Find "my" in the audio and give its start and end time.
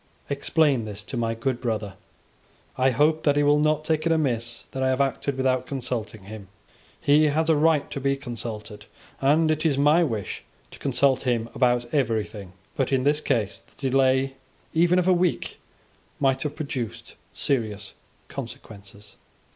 1.15-1.35, 9.77-10.03